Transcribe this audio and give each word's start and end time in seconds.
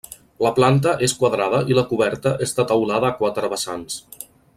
La 0.43 0.51
planta 0.59 0.93
és 1.07 1.13
quadrada 1.19 1.59
i 1.73 1.77
la 1.79 1.83
coberta 1.91 2.33
és 2.47 2.57
de 2.61 2.65
teulada 2.73 3.09
a 3.11 3.15
quatre 3.21 3.51
vessants. 3.53 4.01